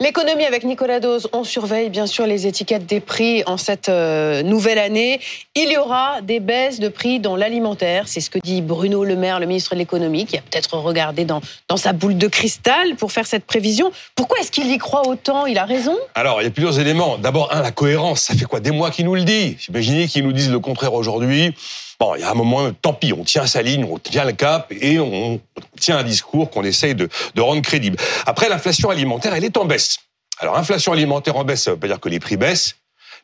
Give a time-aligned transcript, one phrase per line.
[0.00, 4.42] L'économie avec Nicolas Dose, on surveille bien sûr les étiquettes des prix en cette euh,
[4.42, 5.20] nouvelle année.
[5.54, 9.14] Il y aura des baisses de prix dans l'alimentaire, c'est ce que dit Bruno Le
[9.14, 12.96] Maire, le ministre de l'économie, qui a peut-être regardé dans, dans sa boule de cristal
[12.96, 13.92] pour faire cette prévision.
[14.16, 15.46] Pourquoi est-ce qu'il y croit autant?
[15.46, 15.96] Il a raison?
[16.16, 17.16] Alors, il y a plusieurs éléments.
[17.16, 18.22] D'abord, un, la cohérence.
[18.22, 18.58] Ça fait quoi?
[18.58, 19.56] Des mois qu'il nous le dit.
[19.68, 21.54] Imaginez qu'il nous dise le contraire aujourd'hui.
[22.00, 24.32] Bon, il y a un moment, tant pis, on tient sa ligne, on tient le
[24.32, 25.40] cap et on
[25.80, 27.08] tient un discours qu'on essaye de,
[27.38, 27.96] rendre crédible.
[28.26, 29.98] Après, l'inflation alimentaire, elle est en baisse.
[30.38, 32.76] Alors, inflation alimentaire en baisse, ça veut pas dire que les prix baissent,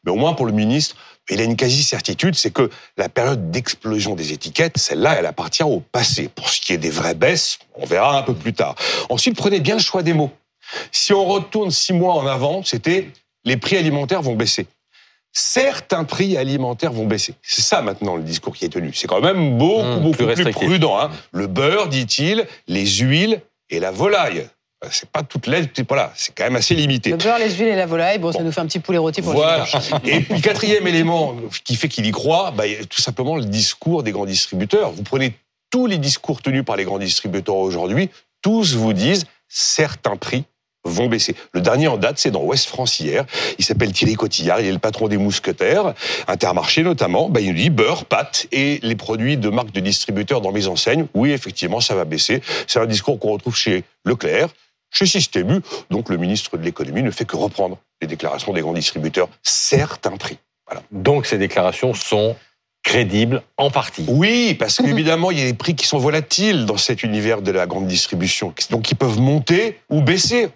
[0.05, 0.97] mais au moins pour le ministre,
[1.29, 5.81] il a une quasi-certitude, c'est que la période d'explosion des étiquettes, celle-là, elle appartient au
[5.81, 6.29] passé.
[6.29, 8.75] Pour ce qui est des vraies baisses, on verra un peu plus tard.
[9.11, 10.31] Ensuite, prenez bien le choix des mots.
[10.93, 13.11] Si on retourne six mois en avant, c'était
[13.45, 14.67] les prix alimentaires vont baisser
[15.33, 17.35] certains prix alimentaires vont baisser.
[17.43, 18.93] C'est ça maintenant le discours qui est tenu.
[18.95, 20.99] C'est quand même beaucoup, Mmh, beaucoup plus plus, prudent.
[20.99, 21.11] Hein.
[21.33, 23.41] Le beurre, dit-il, les huiles
[23.71, 24.49] et la volaille.
[24.91, 27.11] C'est pas toute l'aide, voilà, c'est quand même assez limité.
[27.11, 29.21] Le beurre, les huiles et la volaille, bon, ça nous fait un petit poulet rôti
[29.21, 29.67] pour Voilà.
[30.03, 30.09] le.
[30.09, 34.11] Et puis quatrième élément qui fait qu'il y croit, bah, tout simplement le discours des
[34.11, 34.91] grands distributeurs.
[34.93, 35.35] Vous prenez
[35.71, 38.09] tous les discours tenus par les grands distributeurs aujourd'hui,
[38.41, 40.45] tous vous disent certains prix
[40.85, 41.35] vont baisser.
[41.53, 43.25] Le dernier en date, c'est dans Ouest France hier.
[43.59, 45.95] Il s'appelle Thierry Cotillard, il est le patron des mousquetaires,
[46.27, 47.29] Intermarché notamment.
[47.29, 50.67] Bah, il nous dit beurre, pâtes et les produits de marques de distributeurs dans mes
[50.67, 51.07] enseignes.
[51.15, 52.43] Oui, effectivement, ça va baisser.
[52.67, 54.49] C'est un discours qu'on retrouve chez Leclerc,
[54.91, 55.61] chez Système U.
[55.91, 59.29] Donc le ministre de l'économie ne fait que reprendre les déclarations des grands distributeurs.
[59.43, 60.39] Certains prix.
[60.93, 62.37] Donc ces déclarations sont
[62.83, 64.05] crédibles en partie.
[64.09, 67.51] Oui, parce qu'évidemment, il y a des prix qui sont volatiles dans cet univers de
[67.51, 70.49] la grande distribution, donc qui peuvent monter ou baisser.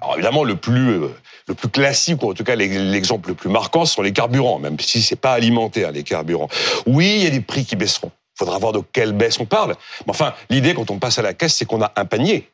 [0.00, 1.08] Alors évidemment, le plus euh,
[1.46, 4.78] le plus classique, ou en tout cas l'exemple le plus marquant, sont les carburants, même
[4.78, 6.48] si c'est pas alimentaire les carburants.
[6.86, 8.10] Oui, il y a des prix qui baisseront.
[8.36, 9.74] Il faudra voir de quelle baisse on parle.
[10.06, 12.48] Mais enfin, l'idée quand on passe à la caisse, c'est qu'on a un panier.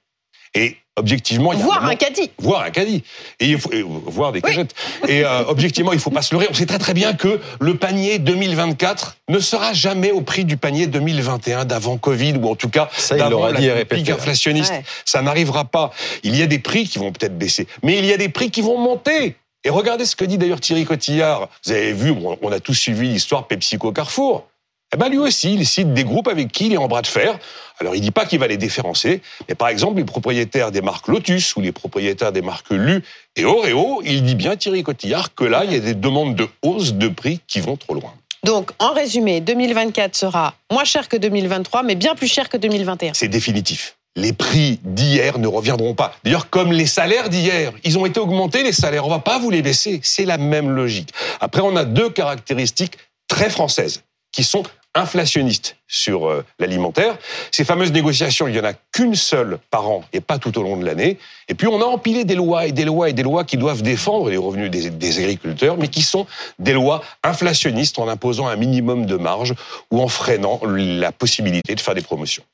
[0.55, 2.31] Et objectivement, il y a Voire moment- un caddie.
[2.39, 3.03] Voir un caddie.
[3.41, 4.75] Et il faut, et voir des cagettes.
[5.09, 6.47] Et euh, objectivement, il faut pas se leurrer.
[6.51, 10.57] On sait très très bien que le panier 2024 ne sera jamais au prix du
[10.57, 14.13] panier 2021 d'avant Covid, ou en tout cas Ça, il d'avant la répété.
[14.13, 14.73] inflationniste.
[14.73, 14.85] Ouais.
[15.05, 15.91] Ça n'arrivera pas.
[16.23, 18.51] Il y a des prix qui vont peut-être baisser, mais il y a des prix
[18.51, 19.37] qui vont monter.
[19.67, 21.49] Et regardez ce que dit d'ailleurs Thierry Cotillard.
[21.65, 24.47] Vous avez vu, on on a tous suivi l'histoire PepsiCo Carrefour.
[24.95, 27.09] Eh ben lui aussi, il cite des groupes avec qui il est en bras de
[27.09, 27.37] fer.
[27.81, 31.09] Alors il dit pas qu'il va les déférencer, mais par exemple les propriétaires des marques
[31.09, 33.03] Lotus ou les propriétaires des marques Lu
[33.35, 36.47] et Oreo, il dit bien Thierry Cotillard que là il y a des demandes de
[36.63, 38.15] hausse de prix qui vont trop loin.
[38.45, 43.15] Donc, en résumé, 2024 sera moins cher que 2023, mais bien plus cher que 2021.
[43.15, 43.97] C'est définitif.
[44.17, 46.15] Les prix d'hier ne reviendront pas.
[46.23, 49.07] D'ailleurs, comme les salaires d'hier, ils ont été augmentés, les salaires.
[49.07, 49.99] On va pas vous les baisser.
[50.05, 51.09] C'est la même logique.
[51.41, 54.63] Après, on a deux caractéristiques très françaises qui sont
[54.95, 57.17] inflationnistes sur euh, l'alimentaire.
[57.51, 60.63] Ces fameuses négociations, il y en a qu'une seule par an et pas tout au
[60.63, 61.19] long de l'année.
[61.49, 63.83] Et puis, on a empilé des lois et des lois et des lois qui doivent
[63.83, 66.27] défendre les revenus des, des agriculteurs, mais qui sont
[66.59, 69.55] des lois inflationnistes en imposant un minimum de marge
[69.91, 72.45] ou en freinant la possibilité de faire des promotions.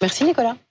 [0.00, 0.56] Merci Nicolas.